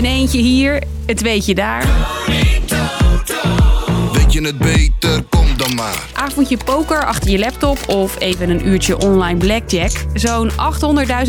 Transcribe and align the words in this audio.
Een 0.00 0.06
eentje 0.06 0.40
hier, 0.40 0.82
het 1.06 1.20
weetje 1.20 1.54
daar. 1.54 1.86
Weet 4.12 4.32
je 4.32 4.40
het 4.40 4.58
beter, 4.58 5.22
kom 5.28 5.46
dan 5.56 5.74
maar. 5.74 6.06
Avondje 6.12 6.56
poker 6.64 7.04
achter 7.04 7.30
je 7.30 7.38
laptop 7.38 7.78
of 7.88 8.20
even 8.20 8.50
een 8.50 8.66
uurtje 8.66 8.98
online 8.98 9.38
blackjack. 9.38 9.90
Zo'n 10.14 10.50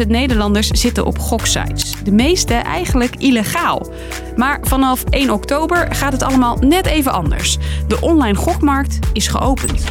800.000 0.01 0.07
Nederlanders 0.07 0.67
zitten 0.67 1.05
op 1.05 1.19
goksites. 1.19 1.93
De 2.03 2.11
meeste 2.11 2.53
eigenlijk 2.53 3.15
illegaal. 3.15 3.87
Maar 4.35 4.59
vanaf 4.61 5.03
1 5.03 5.29
oktober 5.29 5.95
gaat 5.95 6.11
het 6.11 6.23
allemaal 6.23 6.57
net 6.57 6.85
even 6.85 7.11
anders. 7.11 7.57
De 7.87 8.01
online 8.01 8.37
gokmarkt 8.37 8.99
is 9.13 9.27
geopend. 9.27 9.83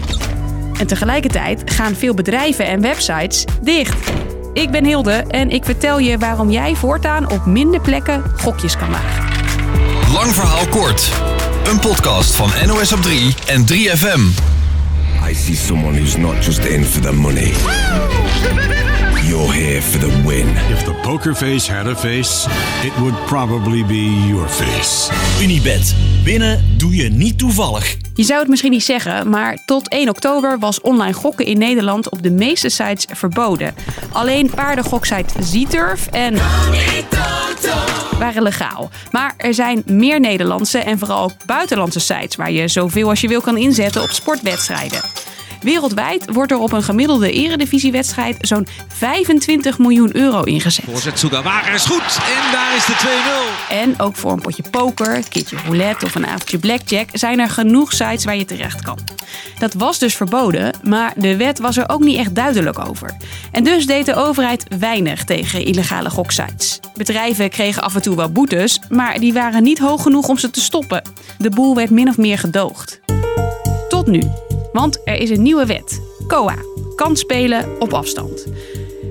En 0.78 0.86
tegelijkertijd 0.86 1.70
gaan 1.70 1.94
veel 1.94 2.14
bedrijven 2.14 2.66
en 2.66 2.80
websites 2.80 3.44
dicht. 3.62 4.10
Ik 4.52 4.70
ben 4.70 4.84
Hilde 4.84 5.12
en 5.12 5.50
ik 5.50 5.64
vertel 5.64 5.98
je 5.98 6.18
waarom 6.18 6.50
jij 6.50 6.74
voortaan 6.74 7.30
op 7.30 7.46
minder 7.46 7.80
plekken 7.80 8.22
gokjes 8.36 8.76
kan 8.76 8.90
wagen. 8.90 9.24
Lang 10.12 10.34
verhaal 10.34 10.66
kort. 10.66 11.12
Een 11.64 11.80
podcast 11.80 12.34
van 12.34 12.50
NOS 12.66 12.92
op 12.92 13.02
3 13.02 13.34
en 13.46 13.64
3FM. 13.66 14.20
I 15.28 15.34
see 15.34 15.54
someone 15.54 15.96
who's 15.96 16.16
not 16.16 16.44
just 16.44 16.64
in 16.64 16.84
for 16.84 17.02
the 17.02 17.12
money. 17.12 17.52
You're 19.26 19.52
here 19.52 19.82
for 19.82 20.00
the 20.00 20.22
win. 20.24 20.48
If 20.48 20.84
the 20.84 20.94
poker 21.02 21.34
face 21.34 21.72
had 21.72 21.86
a 21.86 21.96
face, 21.96 22.46
it 22.84 22.92
would 22.98 23.24
probably 23.26 23.84
be 23.84 24.26
your 24.26 24.48
face. 24.48 25.10
Unibet. 25.40 26.09
Winnen 26.24 26.64
doe 26.76 26.94
je 26.94 27.08
niet 27.08 27.38
toevallig. 27.38 27.96
Je 28.14 28.22
zou 28.22 28.40
het 28.40 28.48
misschien 28.48 28.70
niet 28.70 28.84
zeggen, 28.84 29.28
maar 29.28 29.58
tot 29.64 29.88
1 29.88 30.08
oktober 30.08 30.58
was 30.58 30.80
online 30.80 31.12
gokken 31.12 31.44
in 31.46 31.58
Nederland 31.58 32.10
op 32.10 32.22
de 32.22 32.30
meeste 32.30 32.68
sites 32.68 33.06
verboden. 33.12 33.74
Alleen 34.12 34.50
paardengokssite 34.54 35.42
Zturf 35.42 36.06
en 36.06 36.34
waren 38.18 38.42
legaal. 38.42 38.90
Maar 39.10 39.34
er 39.36 39.54
zijn 39.54 39.82
meer 39.86 40.20
Nederlandse 40.20 40.78
en 40.78 40.98
vooral 40.98 41.22
ook 41.22 41.32
buitenlandse 41.46 42.00
sites 42.00 42.36
waar 42.36 42.52
je 42.52 42.68
zoveel 42.68 43.08
als 43.08 43.20
je 43.20 43.28
wil 43.28 43.40
kan 43.40 43.56
inzetten 43.56 44.02
op 44.02 44.10
sportwedstrijden. 44.10 45.00
Wereldwijd 45.60 46.32
wordt 46.32 46.52
er 46.52 46.58
op 46.58 46.72
een 46.72 46.82
gemiddelde 46.82 47.32
eredivisiewedstrijd 47.32 48.36
zo'n 48.40 48.66
25 48.88 49.78
miljoen 49.78 50.16
euro 50.16 50.42
ingezet. 50.42 50.84
Voorzet 50.84 51.18
Sugawara 51.18 51.72
is 51.72 51.84
goed 51.84 52.18
en 52.18 52.52
daar 52.52 52.76
is 52.76 52.86
de 52.86 53.58
2-0. 53.68 53.68
En 53.70 54.00
ook 54.00 54.16
voor 54.16 54.32
een 54.32 54.40
potje 54.40 54.64
poker, 54.70 55.16
een 55.16 55.28
keertje 55.28 55.56
roulette 55.64 56.06
of 56.06 56.14
een 56.14 56.26
avondje 56.26 56.58
blackjack 56.58 57.08
zijn 57.12 57.40
er 57.40 57.48
genoeg 57.48 57.92
sites 57.92 58.24
waar 58.24 58.36
je 58.36 58.44
terecht 58.44 58.82
kan. 58.82 58.98
Dat 59.58 59.74
was 59.74 59.98
dus 59.98 60.14
verboden, 60.14 60.74
maar 60.82 61.12
de 61.16 61.36
wet 61.36 61.58
was 61.58 61.76
er 61.76 61.88
ook 61.88 62.00
niet 62.00 62.16
echt 62.16 62.34
duidelijk 62.34 62.78
over. 62.88 63.16
En 63.52 63.64
dus 63.64 63.86
deed 63.86 64.06
de 64.06 64.14
overheid 64.14 64.64
weinig 64.78 65.24
tegen 65.24 65.64
illegale 65.64 66.10
goksites. 66.10 66.80
Bedrijven 66.94 67.50
kregen 67.50 67.82
af 67.82 67.94
en 67.94 68.02
toe 68.02 68.16
wel 68.16 68.32
boetes, 68.32 68.80
maar 68.88 69.18
die 69.18 69.32
waren 69.32 69.62
niet 69.62 69.78
hoog 69.78 70.02
genoeg 70.02 70.28
om 70.28 70.38
ze 70.38 70.50
te 70.50 70.60
stoppen. 70.60 71.02
De 71.38 71.50
boel 71.50 71.74
werd 71.74 71.90
min 71.90 72.08
of 72.08 72.18
meer 72.18 72.38
gedoogd. 72.38 73.00
Tot 73.88 74.06
nu. 74.06 74.22
Want 74.72 75.00
er 75.04 75.20
is 75.20 75.30
een 75.30 75.42
nieuwe 75.42 75.66
wet. 75.66 76.00
COA. 76.26 76.56
Kan 76.94 77.16
spelen 77.16 77.64
op 77.78 77.92
afstand. 77.92 78.46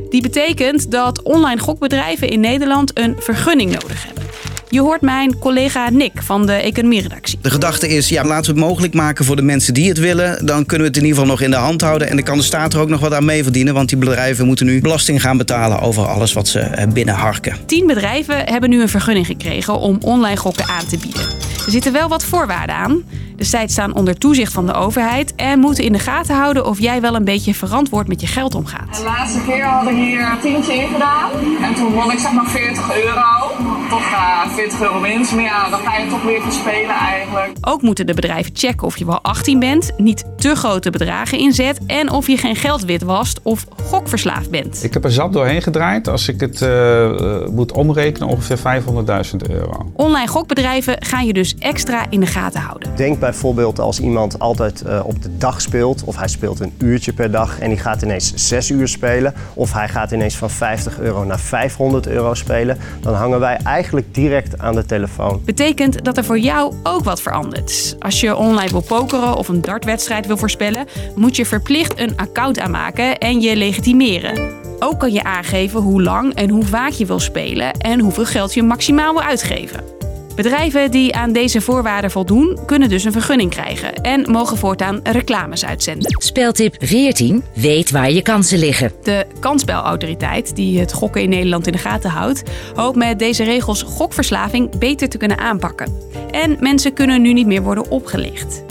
Die 0.10 0.22
betekent 0.22 0.92
dat 0.92 1.22
online 1.22 1.62
gokbedrijven 1.62 2.30
in 2.30 2.40
Nederland 2.40 3.00
een 3.00 3.16
vergunning 3.20 3.72
nodig 3.72 4.06
hebben. 4.06 4.24
Je 4.70 4.82
hoort 4.82 5.02
mijn 5.02 5.40
collega 5.40 5.90
Nick 5.90 6.12
van 6.16 6.46
de 6.46 6.54
economieredactie. 6.54 7.40
De 7.42 7.50
gedachte 7.50 7.88
is, 7.88 8.10
ja, 8.10 8.24
laten 8.24 8.54
we 8.54 8.60
het 8.60 8.70
mogelijk 8.70 8.94
maken 8.94 9.26
voor 9.26 9.36
de 9.36 9.42
mensen 9.42 9.74
die 9.74 9.90
het 9.90 9.98
willen. 9.98 10.46
Dan 10.46 10.66
kunnen 10.66 10.88
we 10.88 10.94
het 10.94 10.98
in 10.98 11.04
ieder 11.04 11.20
geval 11.20 11.32
nog 11.32 11.42
in 11.42 11.52
de 11.52 11.58
hand 11.58 11.82
houden. 11.82 12.10
En 12.10 12.16
dan 12.16 12.26
kan 12.26 12.38
de 12.38 12.44
staat 12.44 12.74
er 12.74 12.80
ook 12.80 12.90
nog 12.90 13.00
wat 13.00 13.14
aan 13.14 13.26
mee 13.26 13.44
verdienen. 13.44 13.74
Want 13.74 13.90
die 13.90 13.98
bedrijven 13.98 14.46
moeten 14.46 14.66
nu 14.66 14.82
belasting 14.82 15.22
gaan 15.22 15.38
betalen 15.38 15.80
over 15.80 16.06
alles 16.06 16.34
wat 16.34 16.48
ze 16.48 16.60
eh, 16.60 16.88
binnenharken. 16.88 17.56
Tien 17.66 17.88
bedrijven 17.88 18.46
hebben 18.46 18.70
nu 18.70 18.82
een 18.82 18.90
vergunning 18.90 19.26
gekregen 19.26 19.80
om 19.80 19.98
online 20.02 20.38
gokken 20.38 20.68
aan 20.68 20.86
te 20.86 20.98
bieden. 20.98 21.28
Er 21.70 21.76
zitten 21.76 21.94
wel 21.94 22.08
wat 22.08 22.24
voorwaarden 22.24 22.76
aan. 22.76 23.04
De 23.36 23.44
sites 23.44 23.72
staan 23.72 23.96
onder 23.96 24.18
toezicht 24.18 24.54
van 24.54 24.66
de 24.66 24.74
overheid 24.74 25.36
en 25.36 25.60
moeten 25.60 25.84
in 25.84 25.92
de 25.92 26.00
gaten 26.00 26.36
houden 26.36 26.66
of 26.66 26.80
jij 26.80 27.02
wel 27.02 27.16
een 27.16 27.24
beetje 27.24 27.54
verantwoord 27.54 28.08
met 28.08 28.22
je 28.22 28.28
geld 28.28 28.56
omgaat. 28.56 28.98
De 28.98 29.04
laatste 29.04 29.42
keer 29.42 29.66
had 29.66 29.90
ik 29.90 29.96
hier 29.96 30.32
een 30.32 30.40
tientje 30.40 30.74
in 30.74 30.88
gedaan. 30.88 31.32
En 31.62 31.76
toen 31.76 31.94
won 31.94 32.12
ik 32.12 32.20
zeg 32.20 32.32
maar 32.32 32.50
40 32.50 32.96
euro. 32.96 33.49
Toch 33.90 34.12
uh, 34.12 34.48
40 34.48 34.82
euro 34.82 35.02
winst. 35.02 35.34
Maar 35.34 35.44
ja, 35.44 35.70
dan 35.70 35.80
ga 35.80 35.98
je 35.98 36.10
toch 36.10 36.24
weer 36.24 36.42
verspelen 36.42 36.96
eigenlijk. 36.96 37.58
Ook 37.62 37.82
moeten 37.82 38.06
de 38.06 38.14
bedrijven 38.14 38.52
checken 38.56 38.88
of 38.88 38.98
je 38.98 39.06
wel 39.06 39.22
18 39.22 39.60
bent, 39.60 39.92
niet 39.98 40.26
te 40.38 40.56
grote 40.56 40.90
bedragen 40.90 41.38
inzet 41.38 41.80
en 41.86 42.12
of 42.12 42.28
je 42.28 42.38
geen 42.38 42.56
geld 42.56 42.86
witwast 42.86 43.40
of 43.44 43.66
gokverslaafd 43.84 44.50
bent. 44.50 44.84
Ik 44.84 44.94
heb 44.94 45.04
er 45.04 45.12
zat 45.12 45.34
doorheen 45.34 45.62
gedraaid. 45.62 46.08
Als 46.08 46.28
ik 46.28 46.40
het 46.40 46.62
uh, 46.62 46.70
uh, 46.70 47.48
moet 47.48 47.72
omrekenen, 47.72 48.28
ongeveer 48.28 48.58
500.000 48.58 49.50
euro. 49.50 49.92
Online 49.94 50.28
gokbedrijven 50.28 50.96
gaan 51.00 51.26
je 51.26 51.34
dus 51.34 51.56
extra 51.60 52.06
in 52.10 52.20
de 52.20 52.26
gaten 52.26 52.62
houden. 52.62 52.96
Denk 52.96 53.20
bijvoorbeeld 53.20 53.80
als 53.80 54.00
iemand 54.00 54.40
altijd 54.40 54.84
uh, 54.86 55.00
op 55.04 55.22
de 55.22 55.38
dag 55.38 55.62
speelt, 55.62 56.04
of 56.04 56.18
hij 56.18 56.28
speelt 56.28 56.60
een 56.60 56.74
uurtje 56.78 57.14
per 57.14 57.32
dag 57.32 57.60
en 57.60 57.70
die 57.70 57.78
gaat 57.78 58.02
ineens 58.02 58.34
6 58.36 58.70
uur 58.70 58.88
spelen, 58.88 59.34
of 59.54 59.74
hij 59.74 59.88
gaat 59.88 60.12
ineens 60.12 60.36
van 60.36 60.50
50 60.50 61.00
euro 61.00 61.24
naar 61.24 61.40
500 61.40 62.08
euro 62.08 62.34
spelen, 62.34 62.78
dan 63.02 63.14
hangen 63.14 63.40
wij 63.40 63.49
eigenlijk 63.58 64.14
direct 64.14 64.60
aan 64.60 64.76
de 64.76 64.86
telefoon. 64.86 65.42
Betekent 65.46 66.06
dat 66.06 66.18
er 66.18 66.26
voor 66.26 66.40
jou 66.40 66.74
ook 66.84 67.04
wat 67.04 67.22
verandert. 67.22 67.96
Als 68.00 68.20
je 68.20 68.36
online 68.36 68.72
wil 68.72 68.82
pokeren 68.82 69.36
of 69.36 69.48
een 69.48 69.62
dartwedstrijd 69.62 70.28
wil 70.28 70.38
voorspellen, 70.38 70.88
moet 71.16 71.36
je 71.36 71.46
verplicht 71.46 72.00
een 72.00 72.18
account 72.18 72.60
aanmaken 72.60 73.18
en 73.18 73.42
je 73.42 73.56
legitimeren. 73.56 74.52
Ook 74.80 75.00
kan 75.00 75.12
je 75.12 75.24
aangeven 75.24 75.82
hoe 75.82 76.02
lang 76.02 76.34
en 76.34 76.50
hoe 76.50 76.66
vaak 76.66 76.92
je 76.92 77.06
wil 77.06 77.20
spelen 77.20 77.74
en 77.74 78.00
hoeveel 78.00 78.26
geld 78.26 78.54
je 78.54 78.64
maximaal 78.64 79.14
wil 79.14 79.24
uitgeven. 79.24 79.99
Bedrijven 80.40 80.92
die 80.92 81.16
aan 81.16 81.32
deze 81.32 81.62
voorwaarden 81.62 82.12
voldoen, 82.12 82.60
kunnen 82.66 82.90
dus 82.90 83.04
een 83.04 83.12
vergunning 83.12 83.50
krijgen 83.50 83.94
en 83.94 84.32
mogen 84.32 84.58
voortaan 84.58 85.00
reclames 85.04 85.66
uitzenden. 85.66 86.16
Speltip 86.22 86.76
14. 86.80 87.44
Weet 87.54 87.92
waar 87.92 88.12
je 88.12 88.22
kansen 88.22 88.60
liggen. 88.60 88.92
De 89.04 89.26
kansspelautoriteit, 89.40 90.56
die 90.56 90.80
het 90.80 90.94
gokken 90.94 91.22
in 91.22 91.30
Nederland 91.30 91.68
in 91.68 91.72
de 91.72 91.78
gaten 91.78 92.10
houdt, 92.10 92.44
hoopt 92.76 92.98
met 92.98 93.20
deze 93.20 93.44
regels 93.44 93.82
gokverslaving 93.84 94.78
beter 94.78 95.10
te 95.10 95.18
kunnen 95.18 95.38
aanpakken. 95.38 95.94
En 96.32 96.58
mensen 96.60 96.94
kunnen 96.94 97.22
nu 97.22 97.34
niet 97.34 97.48
meer 97.48 97.64
worden 97.64 97.92
opgelicht. 97.92 98.64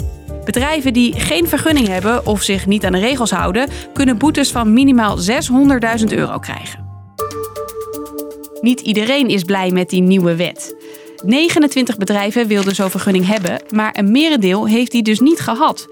Bedrijven 0.45 0.93
die 0.93 1.19
geen 1.19 1.47
vergunning 1.47 1.87
hebben 1.87 2.25
of 2.25 2.41
zich 2.41 2.65
niet 2.65 2.85
aan 2.85 2.91
de 2.91 2.99
regels 2.99 3.31
houden, 3.31 3.69
kunnen 3.93 4.17
boetes 4.17 4.51
van 4.51 4.73
minimaal 4.73 5.17
600.000 5.99 6.05
euro 6.07 6.39
krijgen. 6.39 6.87
Niet 8.61 8.79
iedereen 8.79 9.27
is 9.27 9.43
blij 9.43 9.71
met 9.71 9.89
die 9.89 10.01
nieuwe 10.01 10.35
wet. 10.35 10.75
29 11.23 11.97
bedrijven 11.97 12.47
wilden 12.47 12.75
zo'n 12.75 12.89
vergunning 12.89 13.27
hebben, 13.27 13.61
maar 13.69 13.97
een 13.97 14.11
merendeel 14.11 14.67
heeft 14.67 14.91
die 14.91 15.03
dus 15.03 15.19
niet 15.19 15.39
gehad. 15.39 15.87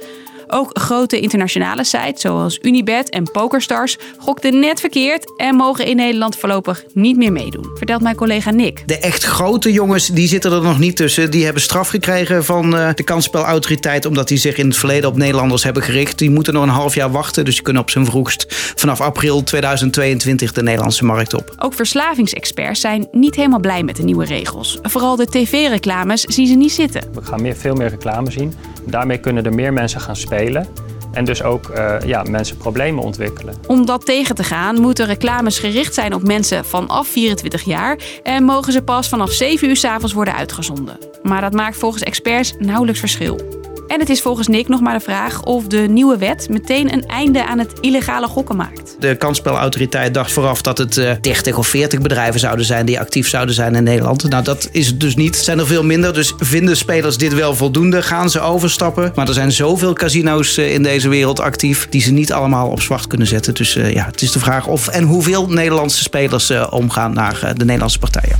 Ook 0.47 0.79
grote 0.79 1.19
internationale 1.19 1.83
sites 1.83 2.21
zoals 2.21 2.59
Unibet 2.61 3.09
en 3.09 3.31
PokerStars 3.31 3.97
gokten 4.17 4.59
net 4.59 4.79
verkeerd 4.79 5.33
en 5.37 5.55
mogen 5.55 5.85
in 5.85 5.95
Nederland 5.95 6.35
voorlopig 6.35 6.83
niet 6.93 7.17
meer 7.17 7.31
meedoen. 7.31 7.71
Vertelt 7.73 8.01
mijn 8.01 8.15
collega 8.15 8.51
Nick. 8.51 8.83
De 8.85 8.97
echt 8.97 9.23
grote 9.23 9.71
jongens 9.71 10.07
die 10.07 10.27
zitten 10.27 10.51
er 10.51 10.61
nog 10.61 10.79
niet 10.79 10.95
tussen. 10.95 11.31
Die 11.31 11.43
hebben 11.43 11.61
straf 11.61 11.89
gekregen 11.89 12.45
van 12.45 12.75
uh, 12.75 12.89
de 12.93 13.03
kansspelautoriteit 13.03 14.05
omdat 14.05 14.27
die 14.27 14.37
zich 14.37 14.57
in 14.57 14.67
het 14.67 14.77
verleden 14.77 15.09
op 15.09 15.17
Nederlanders 15.17 15.63
hebben 15.63 15.83
gericht. 15.83 16.17
Die 16.17 16.29
moeten 16.29 16.53
nog 16.53 16.63
een 16.63 16.69
half 16.69 16.95
jaar 16.95 17.11
wachten, 17.11 17.45
dus 17.45 17.53
die 17.53 17.63
kunnen 17.63 17.81
op 17.81 17.89
zijn 17.89 18.05
vroegst 18.05 18.45
vanaf 18.75 19.01
april 19.01 19.43
2022 19.43 20.51
de 20.51 20.63
Nederlandse 20.63 21.05
markt 21.05 21.33
op. 21.33 21.55
Ook 21.57 21.73
verslavingsexperts 21.73 22.81
zijn 22.81 23.07
niet 23.11 23.35
helemaal 23.35 23.59
blij 23.59 23.83
met 23.83 23.95
de 23.95 24.03
nieuwe 24.03 24.25
regels. 24.25 24.79
Vooral 24.81 25.15
de 25.15 25.25
tv-reclames 25.25 26.21
zien 26.21 26.47
ze 26.47 26.53
niet 26.53 26.71
zitten. 26.71 27.01
We 27.13 27.21
gaan 27.21 27.41
meer, 27.41 27.55
veel 27.55 27.75
meer 27.75 27.89
reclame 27.89 28.31
zien. 28.31 28.53
Daarmee 28.89 29.17
kunnen 29.17 29.45
er 29.45 29.53
meer 29.53 29.73
mensen 29.73 30.01
gaan 30.01 30.15
spelen. 30.15 30.67
En 31.11 31.25
dus 31.25 31.43
ook 31.43 31.69
uh, 31.69 31.95
ja, 32.05 32.23
mensen 32.23 32.57
problemen 32.57 33.03
ontwikkelen. 33.03 33.55
Om 33.67 33.85
dat 33.85 34.05
tegen 34.05 34.35
te 34.35 34.43
gaan 34.43 34.81
moeten 34.81 35.05
reclames 35.05 35.59
gericht 35.59 35.93
zijn 35.93 36.13
op 36.13 36.23
mensen 36.23 36.65
vanaf 36.65 37.07
24 37.07 37.63
jaar 37.63 37.97
en 38.23 38.43
mogen 38.43 38.73
ze 38.73 38.81
pas 38.81 39.09
vanaf 39.09 39.31
7 39.31 39.69
uur 39.69 39.75
s 39.75 39.85
avonds 39.85 40.13
worden 40.13 40.35
uitgezonden. 40.35 40.97
Maar 41.23 41.41
dat 41.41 41.53
maakt 41.53 41.77
volgens 41.77 42.03
experts 42.03 42.53
nauwelijks 42.59 42.99
verschil. 42.99 43.56
En 43.87 43.99
het 43.99 44.09
is 44.09 44.21
volgens 44.21 44.47
Nick 44.47 44.67
nog 44.67 44.81
maar 44.81 44.93
de 44.93 45.03
vraag 45.03 45.43
of 45.43 45.67
de 45.67 45.77
nieuwe 45.77 46.17
wet 46.17 46.49
meteen 46.49 46.93
een 46.93 47.05
einde 47.05 47.45
aan 47.45 47.59
het 47.59 47.73
illegale 47.79 48.27
gokken 48.27 48.55
maakt. 48.55 48.95
De 48.99 49.15
kansspelautoriteit 49.15 50.13
dacht 50.13 50.31
vooraf 50.31 50.61
dat 50.61 50.77
het 50.77 50.97
uh, 50.97 51.11
30 51.21 51.57
of 51.57 51.67
40 51.67 52.01
bedrijven 52.01 52.39
zouden 52.39 52.65
zijn 52.65 52.85
die 52.85 52.99
actief 52.99 53.29
zouden 53.29 53.55
zijn 53.55 53.75
in 53.75 53.83
Nederland. 53.83 54.29
Nou, 54.29 54.43
dat 54.43 54.69
is 54.71 54.87
het 54.87 54.99
dus 54.99 55.15
niet. 55.15 55.35
Het 55.35 55.43
zijn 55.43 55.59
er 55.59 55.67
veel 55.67 55.83
minder. 55.83 56.13
Dus 56.13 56.33
vinden 56.37 56.77
spelers 56.77 57.17
dit 57.17 57.33
wel 57.33 57.55
voldoende? 57.55 58.01
Gaan 58.01 58.29
ze 58.29 58.39
overstappen? 58.39 59.11
Maar 59.15 59.27
er 59.27 59.33
zijn 59.33 59.51
zoveel 59.51 59.93
casino's 59.93 60.57
uh, 60.57 60.73
in 60.73 60.83
deze 60.83 61.09
wereld 61.09 61.39
actief 61.39 61.87
die 61.89 62.01
ze 62.01 62.11
niet 62.11 62.33
allemaal 62.33 62.69
op 62.69 62.81
zwart 62.81 63.07
kunnen 63.07 63.27
zetten. 63.27 63.53
Dus 63.53 63.75
uh, 63.75 63.93
ja, 63.93 64.05
het 64.05 64.21
is 64.21 64.31
de 64.31 64.39
vraag 64.39 64.67
of 64.67 64.87
en 64.87 65.03
hoeveel 65.03 65.47
Nederlandse 65.47 66.03
spelers 66.03 66.51
omgaan 66.69 67.13
naar 67.13 67.53
de 67.55 67.65
Nederlandse 67.65 67.99
partijen. 67.99 68.39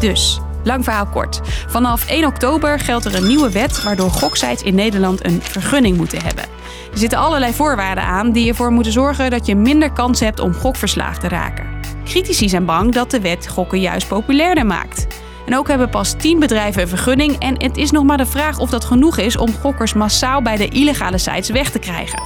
Dus 0.00 0.40
Lang 0.64 0.84
verhaal 0.84 1.06
kort. 1.06 1.40
Vanaf 1.68 2.06
1 2.06 2.24
oktober 2.24 2.78
geldt 2.78 3.04
er 3.04 3.14
een 3.14 3.26
nieuwe 3.26 3.50
wet 3.50 3.82
waardoor 3.82 4.10
goksites 4.10 4.62
in 4.62 4.74
Nederland 4.74 5.24
een 5.24 5.42
vergunning 5.42 5.96
moeten 5.96 6.22
hebben. 6.22 6.44
Er 6.92 6.98
zitten 6.98 7.18
allerlei 7.18 7.52
voorwaarden 7.52 8.04
aan 8.04 8.32
die 8.32 8.48
ervoor 8.48 8.70
moeten 8.70 8.92
zorgen 8.92 9.30
dat 9.30 9.46
je 9.46 9.56
minder 9.56 9.92
kans 9.92 10.20
hebt 10.20 10.40
om 10.40 10.54
gokverslaafd 10.54 11.20
te 11.20 11.28
raken. 11.28 11.66
Critici 12.04 12.48
zijn 12.48 12.64
bang 12.64 12.92
dat 12.92 13.10
de 13.10 13.20
wet 13.20 13.48
gokken 13.48 13.80
juist 13.80 14.08
populairder 14.08 14.66
maakt. 14.66 15.06
En 15.46 15.56
ook 15.56 15.68
hebben 15.68 15.90
pas 15.90 16.14
10 16.18 16.38
bedrijven 16.38 16.82
een 16.82 16.88
vergunning 16.88 17.38
en 17.38 17.62
het 17.62 17.76
is 17.76 17.90
nog 17.90 18.04
maar 18.04 18.16
de 18.16 18.26
vraag 18.26 18.58
of 18.58 18.70
dat 18.70 18.84
genoeg 18.84 19.18
is 19.18 19.36
om 19.36 19.54
gokkers 19.60 19.92
massaal 19.92 20.42
bij 20.42 20.56
de 20.56 20.68
illegale 20.68 21.18
sites 21.18 21.50
weg 21.50 21.70
te 21.70 21.78
krijgen. 21.78 22.22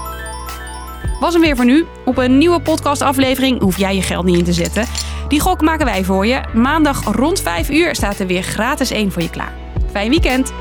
Was 1.21 1.32
hem 1.32 1.43
weer 1.43 1.56
voor 1.56 1.65
nu. 1.65 1.87
Op 2.05 2.19
een 2.19 2.39
nieuwe 2.39 2.61
podcastaflevering 2.61 3.61
hoef 3.61 3.79
jij 3.79 3.94
je 3.94 4.03
geld 4.03 4.25
niet 4.25 4.39
in 4.39 4.44
te 4.44 4.53
zetten. 4.53 4.87
Die 5.28 5.40
gok 5.40 5.61
maken 5.61 5.87
wij 5.87 6.05
voor 6.05 6.26
je. 6.26 6.40
Maandag 6.55 7.05
rond 7.05 7.40
5 7.40 7.70
uur 7.70 7.94
staat 7.94 8.19
er 8.19 8.26
weer 8.26 8.43
gratis 8.43 8.90
één 8.90 9.12
voor 9.12 9.23
je 9.23 9.31
klaar. 9.31 9.52
Fijn 9.90 10.11
weekend! 10.11 10.52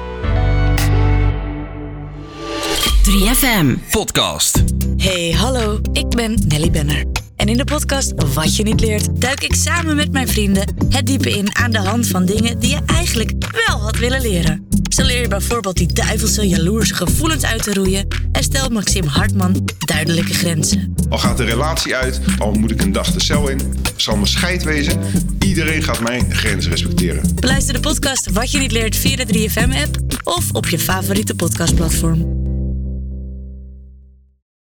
3FM 3.09 3.89
Podcast. 3.91 4.63
Hey, 4.97 5.31
hallo, 5.38 5.79
ik 5.91 6.09
ben 6.09 6.41
Nelly 6.47 6.71
Benner. 6.71 7.06
En 7.35 7.47
in 7.47 7.57
de 7.57 7.63
podcast 7.63 8.33
Wat 8.33 8.56
je 8.56 8.63
niet 8.63 8.79
leert, 8.79 9.21
duik 9.21 9.44
ik 9.44 9.56
samen 9.56 9.95
met 9.95 10.12
mijn 10.12 10.27
vrienden 10.27 10.75
het 10.89 11.07
diepe 11.07 11.29
in 11.29 11.56
aan 11.56 11.71
de 11.71 11.79
hand 11.79 12.07
van 12.07 12.25
dingen 12.25 12.59
die 12.59 12.69
je 12.69 12.79
eigenlijk 12.85 13.31
wel 13.68 13.79
had 13.79 13.97
willen 13.97 14.21
leren. 14.21 14.68
Zo 14.89 15.03
leer 15.03 15.21
je 15.21 15.27
bijvoorbeeld 15.27 15.77
die 15.77 15.94
duivelse, 15.94 16.47
jaloerse 16.47 16.95
gevoelens 16.95 17.44
uit 17.44 17.63
te 17.63 17.73
roeien 17.73 18.07
en 18.31 18.44
stelt 18.44 18.71
Maxim 18.71 19.06
Hartman 19.06 19.69
duidelijke 19.77 20.33
grenzen. 20.33 20.94
Al 21.10 21.18
gaat 21.18 21.38
de 21.38 21.44
relatie 21.44 21.96
uit, 21.96 22.19
al 22.40 22.52
moet 22.52 22.72
ik 22.72 22.81
een 22.81 22.92
dag 22.92 23.12
de 23.12 23.24
cel 23.24 23.48
in, 23.48 23.60
zal 23.96 24.16
mijn 24.16 24.28
scheid 24.28 24.63
wezen. 24.63 25.00
Iedereen 25.40 25.84
gaat 25.84 26.02
mijn 26.02 26.34
grenzen 26.34 26.72
respecteren. 26.72 27.36
Beluister 27.36 27.74
de 27.74 27.80
podcast 27.80 28.31
Wat 28.31 28.52
je 28.52 28.60
niet 28.60 28.72
leert 28.72 28.96
via 28.96 29.25
de 29.25 29.50
3FM-app 29.50 30.19
of 30.24 30.52
op 30.52 30.68
je 30.68 30.80
favoriete 30.80 31.36
podcastplatform. 31.36 32.44